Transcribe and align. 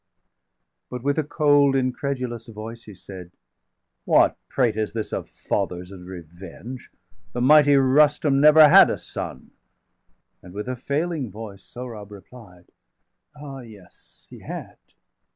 575 0.89 0.89
But, 0.89 1.03
with 1.05 1.19
a 1.19 1.27
cold 1.29 1.75
incredulous 1.75 2.47
voice, 2.47 2.85
he 2.85 2.95
said: 2.95 3.29
"What 4.05 4.35
prate 4.49 4.75
is 4.75 4.93
this 4.93 5.13
of 5.13 5.29
fathers 5.29 5.91
and 5.91 6.07
revenge? 6.07 6.89
The 7.33 7.41
mighty 7.41 7.75
Rustum 7.75 8.41
never 8.41 8.67
had 8.67 8.89
a 8.89 8.97
son." 8.97 9.51
And, 10.41 10.55
with 10.55 10.67
a 10.67 10.75
failing 10.75 11.29
voice, 11.29 11.61
Sohrab 11.63 12.09
replied: 12.09 12.71
"Ah 13.35 13.59
yes, 13.59 14.25
he 14.31 14.39
had! 14.39 14.77